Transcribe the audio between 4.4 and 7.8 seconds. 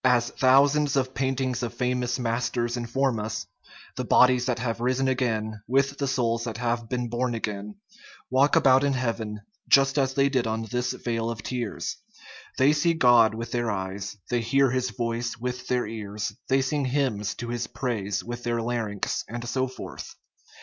that have risen again, with the souls that have been born again,